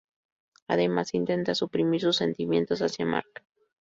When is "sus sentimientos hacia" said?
2.01-3.05